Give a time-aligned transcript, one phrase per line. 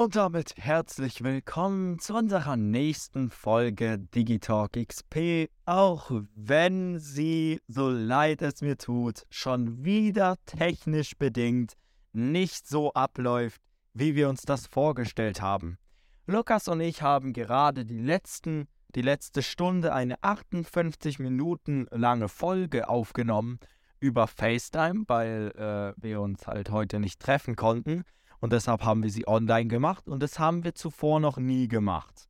[0.00, 8.40] Und damit herzlich willkommen zu unserer nächsten Folge Digitalk XP, auch wenn sie, so leid
[8.40, 11.74] es mir tut, schon wieder technisch bedingt
[12.14, 13.60] nicht so abläuft,
[13.92, 15.76] wie wir uns das vorgestellt haben.
[16.24, 22.88] Lukas und ich haben gerade die letzten, die letzte Stunde eine 58 Minuten lange Folge
[22.88, 23.58] aufgenommen
[23.98, 28.04] über FaceTime, weil äh, wir uns halt heute nicht treffen konnten.
[28.40, 32.28] Und deshalb haben wir sie online gemacht und das haben wir zuvor noch nie gemacht.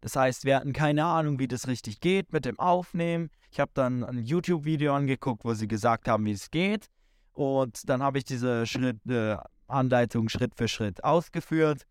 [0.00, 3.30] Das heißt, wir hatten keine Ahnung, wie das richtig geht mit dem Aufnehmen.
[3.50, 6.86] Ich habe dann ein YouTube-Video angeguckt, wo sie gesagt haben, wie es geht.
[7.32, 11.82] Und dann habe ich diese Schritt, äh, Anleitung Schritt für Schritt ausgeführt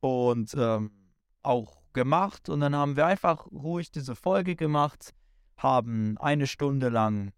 [0.00, 0.90] und ähm,
[1.42, 2.48] auch gemacht.
[2.48, 5.14] Und dann haben wir einfach ruhig diese Folge gemacht,
[5.56, 7.32] haben eine Stunde lang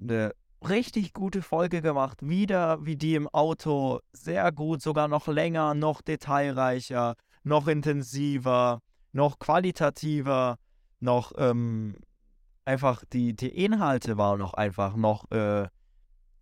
[0.00, 0.32] eine
[0.66, 2.18] richtig gute Folge gemacht.
[2.22, 4.00] Wieder wie die im Auto.
[4.12, 7.14] Sehr gut, sogar noch länger, noch detailreicher,
[7.44, 8.80] noch intensiver,
[9.12, 10.56] noch qualitativer,
[11.00, 11.96] noch ähm,
[12.64, 15.66] einfach die, die Inhalte waren noch einfach noch äh,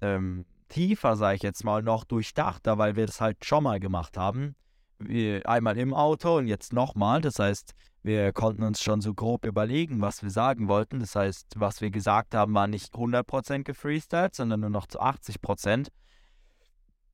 [0.00, 4.16] ähm, tiefer, sage ich jetzt mal, noch durchdachter, weil wir das halt schon mal gemacht
[4.16, 4.56] haben.
[5.44, 7.20] Einmal im Auto und jetzt nochmal.
[7.20, 7.74] Das heißt,
[8.06, 11.00] wir konnten uns schon so grob überlegen, was wir sagen wollten.
[11.00, 15.88] Das heißt, was wir gesagt haben, war nicht 100% gefreestylt, sondern nur noch zu 80%.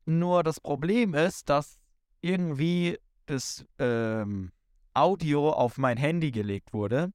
[0.05, 1.79] Nur das Problem ist, dass
[2.20, 4.53] irgendwie das ähm,
[4.93, 7.13] Audio auf mein Handy gelegt wurde.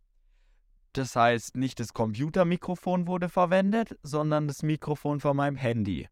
[0.93, 6.09] Das heißt, nicht das Computermikrofon wurde verwendet, sondern das Mikrofon von meinem Handy.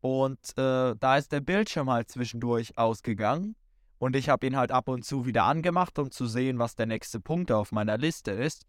[0.00, 3.56] Und äh, da ist der Bildschirm halt zwischendurch ausgegangen.
[3.98, 6.86] Und ich habe ihn halt ab und zu wieder angemacht, um zu sehen, was der
[6.86, 8.66] nächste Punkt auf meiner Liste ist,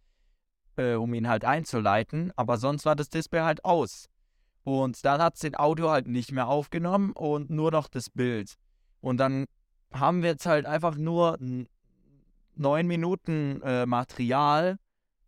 [0.77, 2.31] äh, um ihn halt einzuleiten.
[2.35, 4.07] Aber sonst war das Display halt aus.
[4.63, 8.55] Und dann hat es den Audio halt nicht mehr aufgenommen und nur noch das Bild.
[9.01, 9.45] Und dann
[9.93, 11.37] haben wir jetzt halt einfach nur
[12.55, 14.77] neun Minuten äh, Material,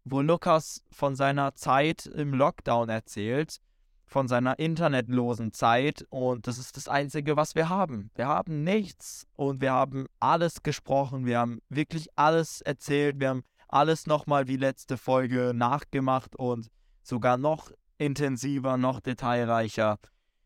[0.03, 3.59] wo Lukas von seiner Zeit im Lockdown erzählt
[4.09, 8.09] von seiner internetlosen Zeit und das ist das Einzige, was wir haben.
[8.15, 13.43] Wir haben nichts und wir haben alles gesprochen, wir haben wirklich alles erzählt, wir haben
[13.67, 16.69] alles nochmal wie letzte Folge nachgemacht und
[17.03, 19.99] sogar noch intensiver, noch detailreicher.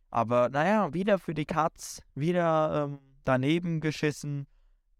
[0.09, 4.45] Aber naja, wieder für die Katz, wieder ähm, daneben geschissen.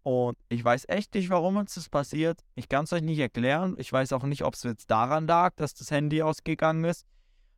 [0.02, 2.40] Und ich weiß echt nicht, warum uns das passiert.
[2.54, 3.74] Ich kann es euch nicht erklären.
[3.78, 7.06] Ich weiß auch nicht, ob es jetzt daran lag, dass das Handy ausgegangen ist.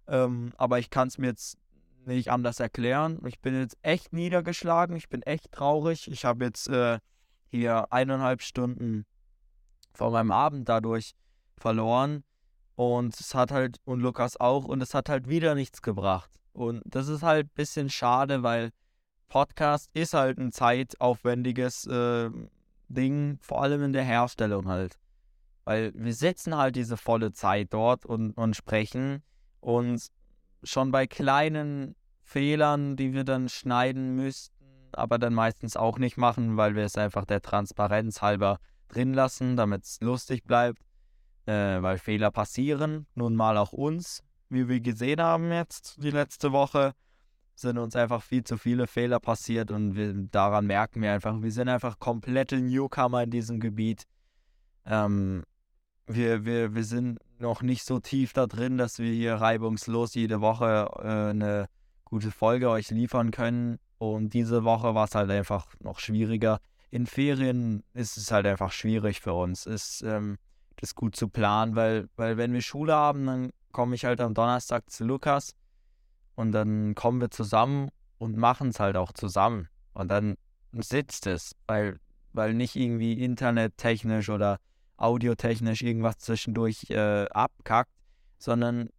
[0.08, 1.58] Ähm, aber ich kann es mir jetzt
[2.06, 3.20] nicht anders erklären.
[3.26, 4.96] Ich bin jetzt echt niedergeschlagen.
[4.96, 6.10] Ich bin echt traurig.
[6.10, 6.98] Ich habe jetzt äh,
[7.48, 9.04] hier eineinhalb Stunden
[9.92, 11.14] vor meinem Abend dadurch
[11.56, 12.22] verloren.
[12.76, 16.30] Und es hat halt, und Lukas auch, und es hat halt wieder nichts gebracht.
[16.52, 18.70] Und das ist halt ein bisschen schade, weil
[19.28, 22.30] Podcast ist halt ein zeitaufwendiges äh,
[22.88, 24.98] Ding, vor allem in der Herstellung halt.
[25.64, 29.22] Weil wir sitzen halt diese volle Zeit dort und, und sprechen.
[29.60, 30.06] Und
[30.62, 34.54] schon bei kleinen Fehlern, die wir dann schneiden müssten,
[34.92, 38.58] aber dann meistens auch nicht machen, weil wir es einfach der Transparenz halber
[38.88, 40.80] drin lassen, damit es lustig bleibt,
[41.46, 46.52] äh, weil Fehler passieren, nun mal auch uns, wie wir gesehen haben jetzt die letzte
[46.52, 46.92] Woche,
[47.54, 51.52] sind uns einfach viel zu viele Fehler passiert und wir, daran merken wir einfach, wir
[51.52, 54.04] sind einfach komplette Newcomer in diesem Gebiet.
[54.84, 55.42] Ähm,
[56.06, 60.40] wir, wir, wir sind noch nicht so tief da drin, dass wir hier reibungslos jede
[60.40, 61.68] Woche äh, eine
[62.04, 63.78] gute Folge euch liefern können.
[63.98, 66.60] Und diese Woche war es halt einfach noch schwieriger.
[66.90, 70.38] In Ferien ist es halt einfach schwierig für uns, ist ähm,
[70.76, 74.34] das gut zu planen, weil, weil wenn wir Schule haben, dann komme ich halt am
[74.34, 75.54] Donnerstag zu Lukas
[76.34, 79.68] und dann kommen wir zusammen und machen es halt auch zusammen.
[79.94, 80.36] Und dann
[80.72, 81.98] sitzt es, weil,
[82.32, 84.58] weil nicht irgendwie internettechnisch oder
[84.96, 87.92] audiotechnisch irgendwas zwischendurch äh, abkackt,
[88.38, 88.90] sondern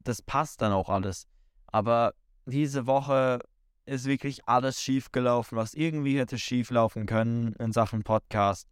[0.00, 1.26] das passt dann auch alles.
[1.66, 2.14] Aber
[2.46, 3.40] diese Woche
[3.86, 8.68] ist wirklich alles schief gelaufen, was irgendwie hätte schief laufen können in Sachen Podcast.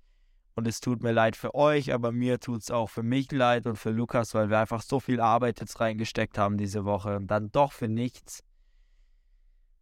[0.54, 3.66] Und es tut mir leid für euch, aber mir tut es auch für mich leid
[3.66, 7.26] und für Lukas, weil wir einfach so viel Arbeit jetzt reingesteckt haben diese Woche und
[7.26, 8.42] dann doch für nichts.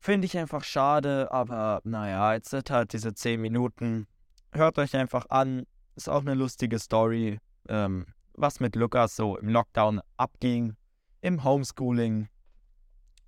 [0.01, 4.07] Finde ich einfach schade, aber naja, jetzt sind halt diese 10 Minuten.
[4.53, 5.65] Hört euch einfach an,
[5.97, 7.39] ist auch eine lustige Story,
[7.69, 10.77] ähm, was mit Lukas so im Lockdown abging,
[11.21, 12.29] im Homeschooling.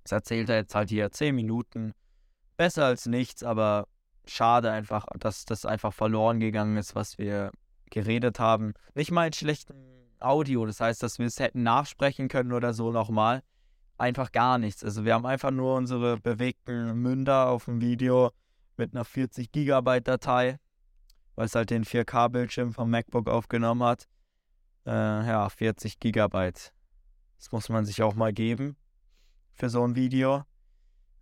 [0.03, 1.93] Das erzählt er jetzt halt hier 10 Minuten.
[2.57, 3.87] Besser als nichts, aber
[4.25, 7.51] schade einfach, dass das einfach verloren gegangen ist, was wir
[7.89, 8.73] geredet haben.
[8.95, 9.77] Nicht mal in schlechtem
[10.19, 13.43] Audio, das heißt, dass wir es hätten nachsprechen können oder so nochmal.
[13.97, 14.83] Einfach gar nichts.
[14.83, 18.31] Also wir haben einfach nur unsere bewegten Münder auf dem Video
[18.75, 20.59] mit einer 40 Gigabyte Datei
[21.37, 24.07] weil es halt den 4K-Bildschirm vom MacBook aufgenommen hat.
[24.85, 26.73] Äh, ja, 40 Gigabyte.
[27.37, 28.75] Das muss man sich auch mal geben
[29.53, 30.43] für so ein Video.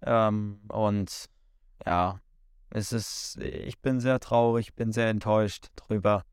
[0.02, 1.26] Ähm, und
[1.86, 2.22] ja,
[2.70, 6.24] es ist, ich bin sehr traurig, bin sehr enttäuscht drüber.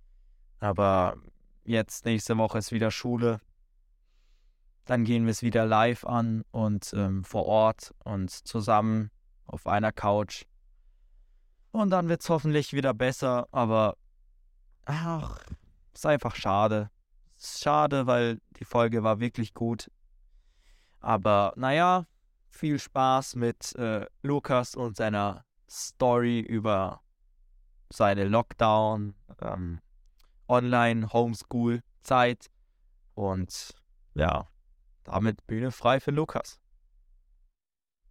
[0.61, 1.17] Aber
[1.65, 3.41] jetzt nächste Woche ist wieder Schule.
[4.85, 9.11] Dann gehen wir es wieder live an und ähm, vor Ort und zusammen
[9.45, 10.45] auf einer Couch.
[11.73, 13.97] Und dann wird es hoffentlich wieder besser, aber
[14.85, 15.43] ach,
[15.95, 16.91] ist einfach schade.
[17.37, 19.91] Ist schade, weil die Folge war wirklich gut.
[21.01, 22.07] Aber naja,
[22.51, 27.01] viel Spaß mit äh, Lukas und seiner Story über
[27.91, 29.81] seine Lockdown, ähm,
[30.49, 32.51] Online-Homeschool-Zeit.
[33.15, 33.75] Und
[34.15, 34.49] ja,
[35.05, 36.59] damit Bühne frei für Lukas.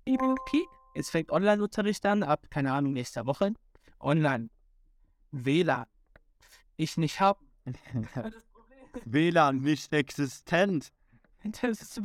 [0.08, 0.66] Okay,
[0.96, 3.54] jetzt fängt Online-Unterricht an, ab, keine Ahnung, nächster Woche.
[4.00, 4.50] Online.
[5.32, 5.86] WLAN.
[6.78, 7.40] Ich nicht hab.
[9.06, 10.92] WLAN nicht existent.
[11.44, 12.00] Das, ist,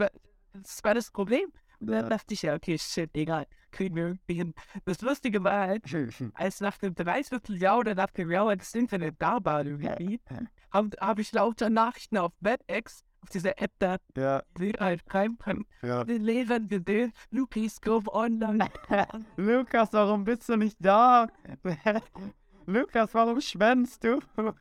[0.55, 1.53] das war das Problem.
[1.81, 3.47] Und dann dachte ich, ja, okay, shit, egal.
[3.71, 4.55] Kriegen wir irgendwie hin.
[4.85, 5.85] Das Lustige war halt,
[6.35, 10.21] als nach einem Dreivierteljahr oder nach dem Jahr das Internet da war irgendwie,
[10.71, 15.37] habe hab ich lauter Nachrichten auf WebEx, auf dieser App da, Ja, die halt rein
[15.82, 16.05] ja.
[16.05, 18.69] den Lehrern gesehen, Lukas, go online.
[19.37, 21.26] Lukas, warum bist du nicht da?
[22.67, 24.20] Lukas, warum schwänzt du?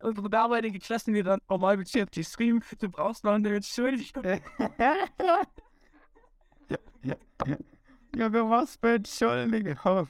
[0.00, 4.24] Unsere damalige Klasse mir dann normal mit dir geschrieben, du brauchst noch eine Entschuldigung.
[8.16, 10.08] Junge, was für Entschuldigung.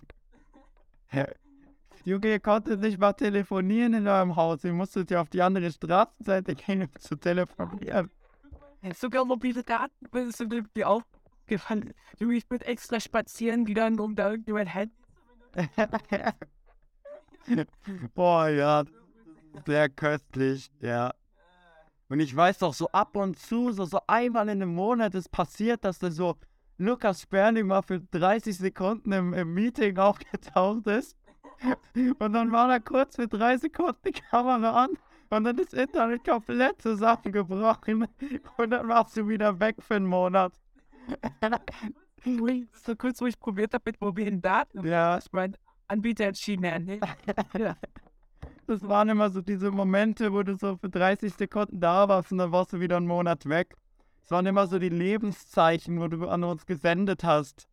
[2.06, 4.62] Junge, ihr konntet nicht mal telefonieren in eurem Haus.
[4.62, 8.12] Ihr musstet ja auf die andere Straßenseite gehen, um zu telefonieren.
[8.94, 11.92] Sogar mobile Daten sind irgendwie aufgefallen.
[12.20, 14.94] Du, ich bin extra spazieren gegangen, um da irgendwie mein Handy
[18.14, 18.84] Boah, ja,
[19.66, 21.12] sehr köstlich, ja.
[22.08, 25.32] Und ich weiß doch, so ab und zu, so, so einmal in einem Monat ist
[25.32, 26.36] passiert, dass da so
[26.78, 31.16] Lukas Sperling mal für 30 Sekunden im, im Meeting aufgetaucht ist.
[32.18, 34.90] Und dann war da kurz für drei Sekunden die Kamera an
[35.30, 38.06] und dann ist Internet komplett zusammengebrochen.
[38.56, 40.52] Und dann warst du wieder weg für einen Monat.
[42.72, 44.86] so kurz, wo ich probiert habe mit mobilen Daten.
[44.86, 45.56] Ja, Mein
[45.88, 47.00] Anbieter entschieden, ja, nee.
[48.66, 52.38] das waren immer so diese Momente, wo du so für 30 Sekunden da warst und
[52.38, 53.76] dann warst du wieder einen Monat weg.
[54.24, 57.68] Es waren immer so die Lebenszeichen, wo du an uns gesendet hast.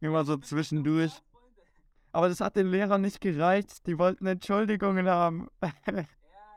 [0.00, 1.22] Immer so zwischendurch.
[2.12, 3.86] Aber das hat den Lehrern nicht gereicht.
[3.86, 5.48] Die wollten Entschuldigungen haben.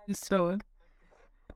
[0.07, 0.57] So.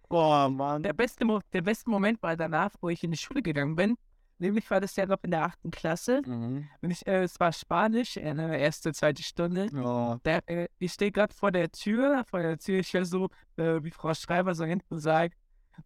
[0.08, 0.84] Boah, Mann.
[0.84, 3.96] Der beste, Mo der beste Moment war danach, wo ich in die Schule gegangen bin.
[4.38, 6.22] Nämlich war das ja noch in der achten Klasse.
[6.26, 6.68] Mhm.
[6.82, 9.70] Und ich, äh, es war Spanisch, äh, erste, zweite Stunde.
[9.74, 10.18] Oh.
[10.26, 13.82] Der, äh, ich stehe gerade vor der Tür, vor der Tür, ich höre so, äh,
[13.82, 15.38] wie Frau Schreiber so hinten sagt,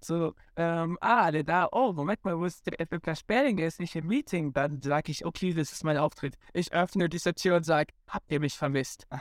[0.02, 3.80] so, ähm, ah, alle da, oh, Moment mal, wo ist der Edgar Sperling, der ist
[3.80, 4.54] nicht im Meeting.
[4.54, 6.36] Dann sage ich, okay, das ist mein Auftritt.
[6.54, 9.08] Ich öffne diese Tür und sage, habt ihr mich vermisst?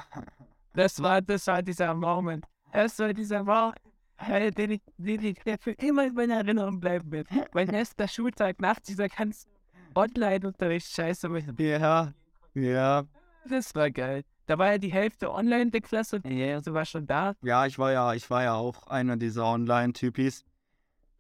[0.74, 2.44] Das war, das war dieser Moment.
[2.72, 3.74] Das war dieser Moment,
[4.18, 7.26] äh, den ich, den ich, der für immer in meiner Erinnerung bleiben wird.
[7.52, 9.50] Mein erster Schultag nach dieser ganzen
[9.96, 11.28] Online-Unterricht-Scheiße.
[11.58, 12.12] Ja,
[12.54, 13.04] ja.
[13.48, 14.22] Das war geil.
[14.46, 16.20] Da war ja die Hälfte online der Klasse.
[16.24, 17.34] Ja, so war schon da.
[17.42, 20.44] Ja, ich war ja, ich war ja auch einer dieser Online-Typis.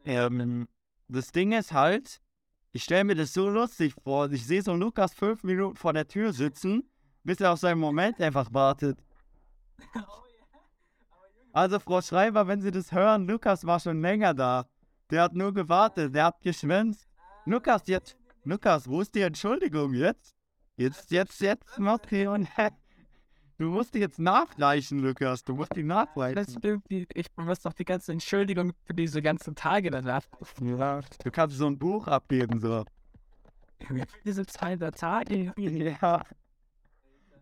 [0.08, 0.68] Ähm,
[1.08, 2.22] das Ding ist halt,
[2.72, 4.32] ich stelle mir das so lustig vor.
[4.32, 6.90] Ich sehe so Lukas fünf Minuten vor der Tür sitzen,
[7.24, 8.98] bis er auf seinen Moment einfach wartet.
[11.52, 14.66] Also, Frau Schreiber, wenn Sie das hören, Lukas war schon länger da.
[15.10, 17.06] Der hat nur gewartet, der hat geschwänzt.
[17.44, 20.34] Lukas, jetzt, Lukas, wo ist die Entschuldigung jetzt?
[20.76, 22.44] Jetzt, jetzt, jetzt, Matthew.
[23.58, 25.42] Du musst die jetzt nachreichen, Lukas.
[25.42, 26.60] Du musst die Das nachreichen.
[26.62, 30.22] irgendwie, ich muss doch die ganze Entschuldigung für diese ganzen Tage danach.
[30.62, 32.84] Ja, du kannst so ein Buch abgeben, so.
[34.24, 35.52] Diese Zeit der Tage.
[35.56, 36.22] Ja.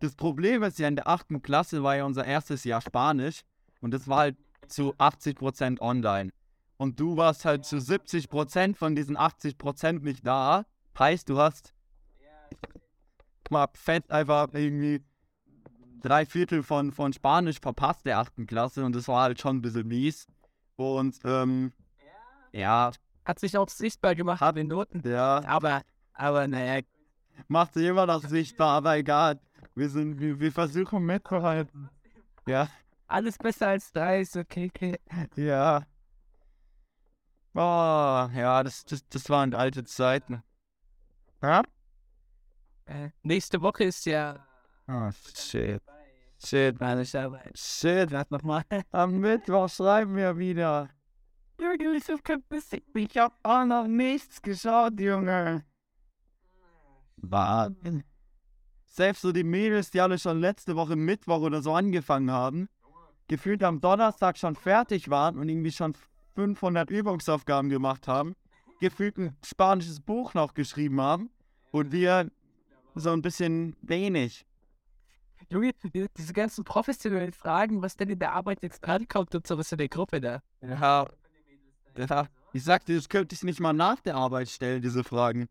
[0.01, 3.43] Das Problem ist ja, in der achten Klasse war ja unser erstes Jahr Spanisch
[3.81, 4.37] und das war halt
[4.69, 6.31] zu 80% online.
[6.79, 10.65] Und du warst halt zu 70% von diesen 80% nicht da.
[10.99, 11.75] Heißt, du hast
[13.51, 15.03] mal fett einfach irgendwie
[16.03, 19.63] drei Viertel von, von Spanisch verpasst der achten Klasse und das war halt schon ein
[19.63, 20.27] bisschen mies.
[20.77, 21.73] Und ähm,
[22.53, 22.93] ja,
[23.25, 25.03] Hat sich auch sichtbar gemacht Hat- den Noten.
[25.09, 26.83] ja, Aber, aber naja,
[27.49, 29.41] macht sich immer noch sichtbar, aber egal.
[29.75, 31.91] Wir sind, wir, wir versuchen mitzuhalten.
[32.47, 32.69] Ja,
[33.09, 34.71] alles besser als drei ist okay.
[34.75, 34.99] okay.
[35.37, 35.83] ja.
[37.55, 40.43] Oh, ja, das, das, das waren alte Zeiten.
[41.43, 41.63] Ja?
[42.85, 44.46] Äh, nächste Woche ist ja
[44.89, 45.83] Oh, shit.
[46.45, 47.41] Shit, meine Scheiße.
[47.55, 48.11] Shit.
[48.11, 48.63] Sag nochmal.
[48.93, 50.89] Am Mittwoch schreiben wir wieder.
[51.61, 52.83] Junge, ich hab kein bisschen.
[52.95, 55.65] Ich hab auch noch nichts geschaut, Junge.
[57.17, 58.05] Wahnsinn.
[58.85, 62.69] Selbst so die Mädels, die alle schon letzte Woche Mittwoch oder so angefangen haben,
[63.29, 65.95] gefühlt am Donnerstag schon fertig waren und irgendwie schon
[66.35, 68.35] 500 Übungsaufgaben gemacht haben,
[68.81, 71.31] gefühlt ein spanisches Buch noch geschrieben haben
[71.73, 72.31] und wir
[72.95, 74.47] so ein bisschen wenig.
[75.51, 79.47] Junge, die- diese ganzen professionellen Fragen, was denn in der Arbeit jetzt dran kommt und
[79.47, 80.43] sowas in der Gruppe da.
[80.61, 81.07] Ja.
[81.97, 82.29] ja.
[82.53, 85.49] Ich sagte, das könnte ich nicht mal nach der Arbeit stellen, diese Fragen.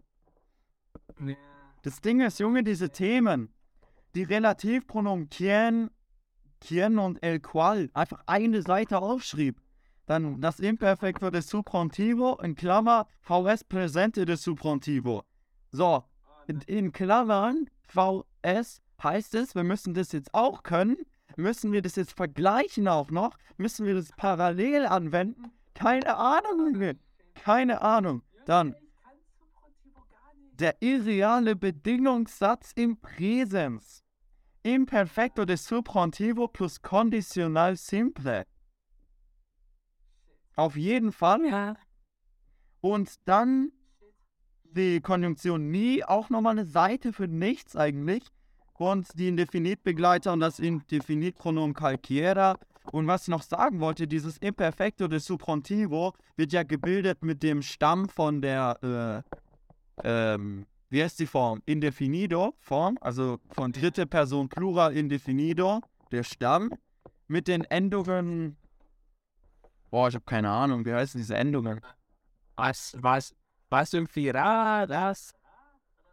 [1.82, 3.54] Das Ding ist, Junge, diese Themen,
[4.16, 5.90] die Relativpronomen quien,
[6.62, 9.62] quien und el cual, einfach eine Seite aufschrieb.
[10.08, 15.24] Dann das Imperfekto des Substantivo in Klammer VS Präsente des Substantivo.
[15.72, 16.04] So,
[16.48, 20.98] in, in Klammern VS heißt es, wir müssen das jetzt auch können.
[21.38, 23.38] Müssen wir das jetzt vergleichen auch noch?
[23.58, 25.52] Müssen wir das parallel anwenden?
[25.74, 26.98] Keine Ahnung.
[27.36, 28.22] Keine Ahnung.
[28.46, 28.76] Dann
[30.60, 34.04] der irreale Bedingungssatz im Präsens.
[34.64, 38.46] Imperfekto des Substantivo plus Conditional Simple.
[40.56, 41.46] Auf jeden Fall.
[41.46, 41.76] Ja.
[42.82, 43.72] Und dann
[44.64, 48.24] die Konjunktion nie, auch nochmal eine Seite für nichts eigentlich.
[48.78, 52.58] Und die Indefinitbegleiter und das Indefinitpronomen calquiera.
[52.92, 57.62] Und was ich noch sagen wollte, dieses Imperfekto des Substantivo wird ja gebildet mit dem
[57.62, 59.24] Stamm von der,
[60.04, 61.62] äh, ähm, wie heißt die Form?
[61.66, 66.72] Indefinido Form, also von dritte Person Plural Indefinido, der Stamm,
[67.28, 68.58] mit den Endungen,
[69.90, 71.82] boah, ich habe keine Ahnung, wie heißen diese Endungen?
[72.56, 73.36] Was, was,
[73.70, 75.34] was irgendwie ra, das.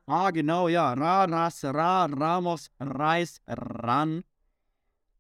[0.07, 0.93] Ah, genau, ja.
[0.95, 4.25] Ra, ras, ra, ramos, reis, ran.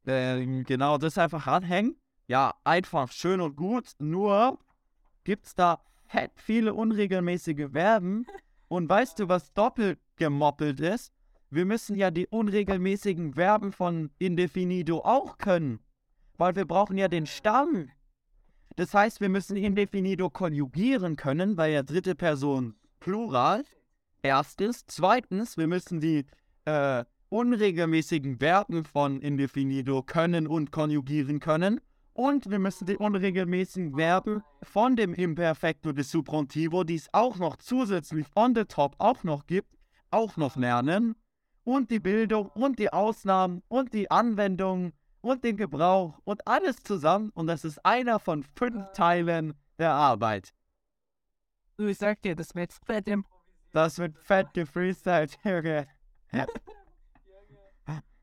[0.06, 1.96] Ähm, genau, das einfach ranhängen.
[2.26, 3.92] Ja, einfach schön und gut.
[3.98, 4.58] Nur
[5.24, 8.26] gibt's da fett viele unregelmäßige Verben.
[8.68, 11.12] Und weißt du, was doppelt gemoppelt ist?
[11.50, 15.80] Wir müssen ja die unregelmäßigen Verben von Indefinido auch können.
[16.38, 17.90] Weil wir brauchen ja den Stamm.
[18.76, 23.64] Das heißt, wir müssen Indefinido konjugieren können, bei der dritte Person Plural.
[24.22, 24.86] Erstens.
[24.86, 26.26] Zweitens, wir müssen die
[26.64, 31.80] äh, unregelmäßigen Verben von Indefinido können und konjugieren können.
[32.14, 37.56] Und wir müssen die unregelmäßigen Verben von dem Imperfekto des Substantivo, die es auch noch
[37.56, 39.74] zusätzlich on the top auch noch gibt,
[40.10, 41.16] auch noch lernen.
[41.64, 47.30] Und die Bildung und die Ausnahmen und die Anwendung und den Gebrauch und alles zusammen.
[47.30, 50.52] Und das ist einer von fünf Teilen der Arbeit.
[51.78, 53.24] Du, ich sag dir, das wird im.
[53.72, 55.86] Das wird fett gefreestylt, Junge.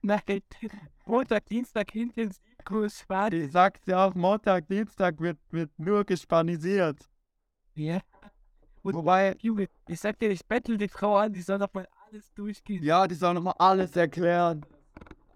[0.01, 0.21] Nein,
[1.05, 3.45] Montag, Dienstag, Intensivkurs, Spanisch.
[3.45, 7.09] Ich sag's dir auch, Montag, Dienstag wird, wird nur gespanisiert.
[7.75, 7.99] Ja.
[8.81, 11.87] Und Wobei, Junge, ich sag dir, ich bettel die Frau an, die soll doch mal
[12.07, 12.81] alles durchgehen.
[12.81, 14.65] ja, die sollen nochmal alles erklären.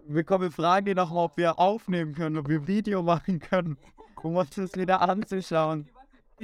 [0.06, 3.76] Wir kommen fragen die nochmal, ob wir aufnehmen können, ob wir Video machen können,
[4.22, 5.88] um uns das wieder anzuschauen.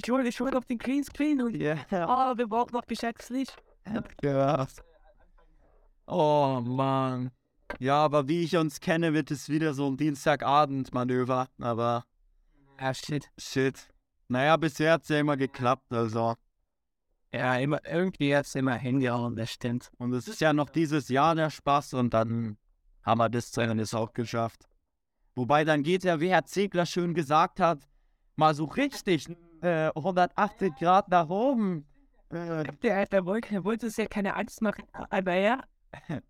[0.03, 1.57] Ich hol, ich hol auf den Greenscreen und.
[1.57, 1.77] Ja.
[1.91, 2.85] Oh, wir brauchen noch
[3.29, 3.63] Licht.
[4.23, 4.67] Ja.
[6.07, 7.31] Oh Mann.
[7.79, 11.49] Ja, aber wie ich uns kenne, wird es wieder so ein Dienstagabend-Manöver.
[11.61, 12.05] Aber
[12.79, 13.31] Ah, shit.
[13.39, 13.93] shit.
[14.29, 16.35] Naja, bisher hat's ja immer geklappt, also.
[17.33, 19.91] Ja, immer, irgendwie hat's immer hingehauen, das stimmt.
[19.99, 22.57] Und es ist ja noch dieses Jahr der Spaß und dann
[23.03, 24.67] haben wir das zu Ende auch geschafft.
[25.35, 27.87] Wobei dann geht ja, wie Herr Ziegler schön gesagt hat,
[28.37, 29.29] mal so richtig
[29.63, 31.87] äh, 180 Grad nach oben.
[32.31, 35.61] Äh, Der Alter wollte, er wollte es ja keine Angst machen, aber ja.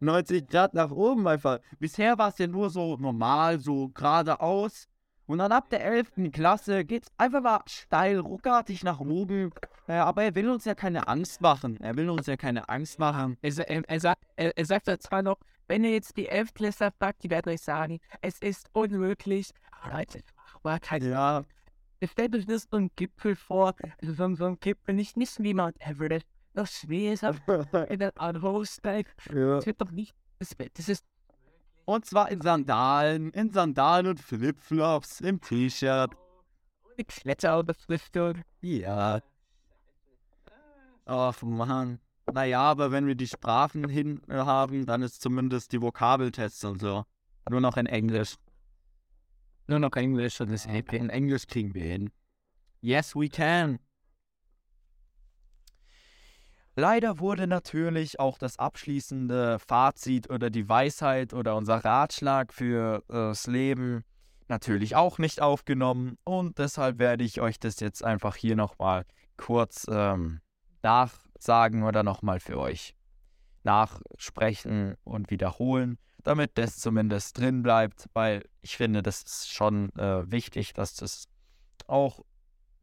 [0.00, 1.60] 90 Grad nach oben einfach.
[1.78, 4.88] Bisher war es ja nur so normal, so geradeaus.
[5.26, 6.32] Und dann ab der 11.
[6.32, 9.50] Klasse geht's einfach mal steil, ruckartig nach oben.
[9.86, 11.80] Äh, aber er will uns ja keine Angst machen.
[11.80, 13.38] Er will uns ja keine Angst machen.
[13.40, 15.38] Er, er, er, sagt, er, er sagt zwar noch,
[15.68, 19.50] wenn ihr jetzt die Elftklässler fragt, die werden euch sagen, es ist unmöglich.
[19.90, 21.44] Leute, machbar, kein Ja,
[22.04, 25.40] Stellt euch das so ein Gipfel vor, also so, ein- so ein Gipfel, nicht, nicht
[25.42, 27.14] wie Mount Everest, noch schwer
[27.90, 29.14] in der Anhoststeig.
[29.32, 29.56] ja.
[29.56, 31.04] Das wird doch nicht, das, wird- das ist,
[31.84, 36.10] Und zwar in Sandalen, in Sandalen und Flipflops, im T-Shirt.
[36.96, 38.42] eine Kletterunterschriftung.
[38.60, 39.20] Ja.
[41.04, 41.98] Ach Mann.
[42.32, 47.04] Naja, aber wenn wir die Sprachen hin haben, dann ist zumindest die Vokabeltests und so.
[47.50, 48.36] Nur noch in Englisch.
[49.66, 50.96] Nur noch Englisch und das Happy.
[50.96, 52.10] In Englisch kriegen wir hin.
[52.80, 53.78] Yes, we can.
[56.74, 63.12] Leider wurde natürlich auch das abschließende Fazit oder die Weisheit oder unser Ratschlag für äh,
[63.12, 64.04] das Leben
[64.48, 69.04] natürlich auch nicht aufgenommen und deshalb werde ich euch das jetzt einfach hier nochmal
[69.36, 70.40] kurz ähm,
[70.82, 72.94] nachsagen oder nochmal für euch
[73.64, 80.30] nachsprechen und wiederholen, damit das zumindest drin bleibt, weil ich finde, das ist schon äh,
[80.30, 81.26] wichtig, dass das
[81.86, 82.20] auch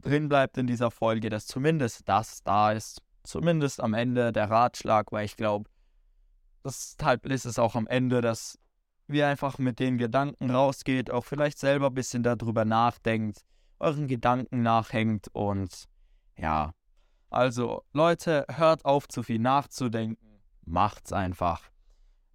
[0.01, 5.11] drin bleibt in dieser Folge, dass zumindest das da ist, zumindest am Ende der Ratschlag,
[5.11, 5.69] weil ich glaube,
[6.63, 8.57] deshalb ist es auch am Ende, dass
[9.07, 13.41] wir einfach mit den Gedanken rausgeht, auch vielleicht selber ein bisschen darüber nachdenkt,
[13.79, 15.85] euren Gedanken nachhängt und
[16.37, 16.73] ja.
[17.29, 21.69] Also Leute, hört auf zu viel nachzudenken, macht's einfach.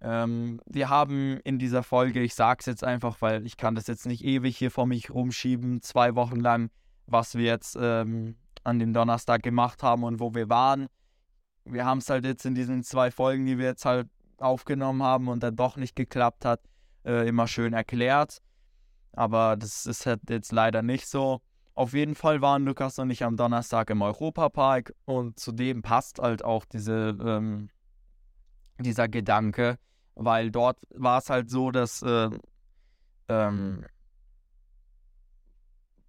[0.07, 4.05] Ähm, wir haben in dieser Folge, ich sag's jetzt einfach, weil ich kann das jetzt
[4.05, 6.69] nicht ewig hier vor mich rumschieben, zwei Wochen lang,
[7.07, 10.89] was wir jetzt ähm, an dem Donnerstag gemacht haben und wo wir waren.
[11.63, 14.07] Wir haben es halt jetzt in diesen zwei Folgen, die wir jetzt halt
[14.37, 16.61] aufgenommen haben und dann doch nicht geklappt hat,
[17.03, 18.43] äh, immer schön erklärt.
[19.13, 21.41] Aber das ist halt jetzt leider nicht so.
[21.73, 26.45] Auf jeden Fall waren Lukas und ich am Donnerstag im Europapark und zudem passt halt
[26.45, 27.69] auch diese, ähm,
[28.77, 29.79] dieser Gedanke,
[30.15, 32.29] weil dort war es halt so, dass äh,
[33.27, 33.85] ähm,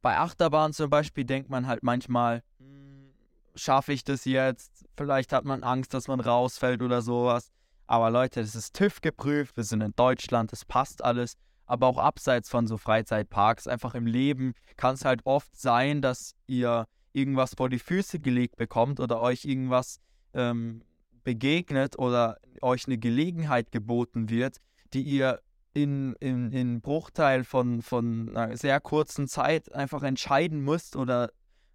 [0.03, 3.13] bei Achterbahn zum Beispiel denkt man halt manchmal, hm,
[3.55, 4.87] schaffe ich das jetzt?
[4.97, 7.51] Vielleicht hat man Angst, dass man rausfällt oder sowas.
[7.87, 11.37] Aber Leute, das ist TÜV geprüft, wir sind in Deutschland, das passt alles.
[11.67, 16.37] Aber auch abseits von so Freizeitparks, einfach im Leben kann es halt oft sein, dass
[16.47, 20.01] ihr irgendwas vor die Füße gelegt bekommt oder euch irgendwas
[20.35, 20.83] ähm,
[21.27, 24.59] begegnet oder euch eine Gelegenheit geboten wird,
[24.95, 25.43] die ihr
[25.75, 31.33] in, in, in Bruchteil von, von einer sehr kurzen Zeit einfach entscheiden müsst oder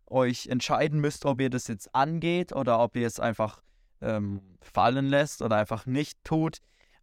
[0.07, 3.61] euch entscheiden müsst, ob ihr das jetzt angeht oder ob ihr es einfach
[3.99, 6.59] ähm, fallen lässt oder einfach nicht tut.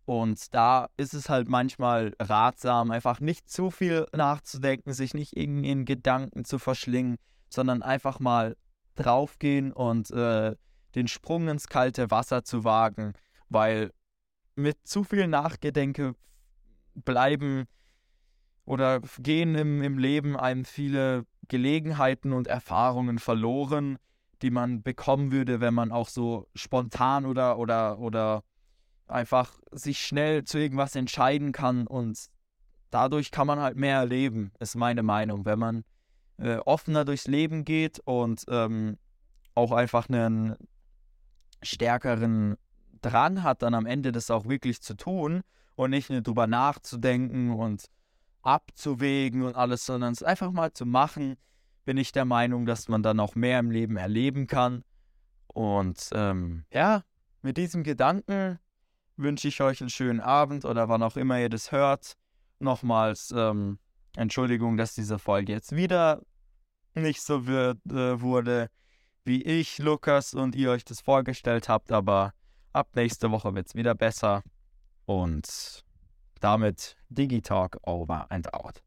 [0.06, 5.70] Und da ist es halt manchmal ratsam, einfach nicht zu viel nachzudenken, sich nicht irgendwie
[5.70, 7.18] in Gedanken zu verschlingen,
[7.50, 8.56] sondern einfach mal
[8.94, 10.56] draufgehen und äh,
[10.94, 13.14] den Sprung ins kalte Wasser zu wagen,
[13.48, 13.92] weil
[14.54, 16.14] mit zu viel Nachgedenke
[16.94, 17.66] bleiben
[18.64, 23.98] oder gehen im, im Leben einem viele Gelegenheiten und Erfahrungen verloren,
[24.42, 28.44] die man bekommen würde, wenn man auch so spontan oder, oder, oder
[29.06, 32.28] einfach sich schnell zu irgendwas entscheiden kann und
[32.90, 35.44] dadurch kann man halt mehr erleben, ist meine Meinung.
[35.44, 35.84] Wenn man
[36.38, 38.98] äh, offener durchs Leben geht und ähm,
[39.54, 40.56] auch einfach einen
[41.62, 42.56] stärkeren
[43.00, 45.42] Drang hat, dann am Ende das auch wirklich zu tun
[45.76, 47.86] und nicht nur drüber nachzudenken und
[48.42, 51.36] abzuwägen und alles, sondern es einfach mal zu machen,
[51.84, 54.84] bin ich der Meinung, dass man dann auch mehr im Leben erleben kann.
[55.46, 57.02] Und ähm, ja,
[57.42, 58.58] mit diesem Gedanken
[59.16, 62.16] wünsche ich euch einen schönen Abend oder wann auch immer ihr das hört.
[62.58, 63.78] Nochmals ähm,
[64.16, 66.22] Entschuldigung, dass diese Folge jetzt wieder
[66.94, 68.68] nicht so wird, äh, wurde,
[69.28, 72.32] wie ich, Lukas und ihr euch das vorgestellt habt, aber
[72.72, 74.42] ab nächste Woche wird es wieder besser.
[75.04, 75.84] Und
[76.40, 78.82] damit Digitalk over and out.